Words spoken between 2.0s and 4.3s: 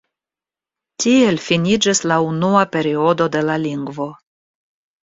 la unua periodo de la lingvo.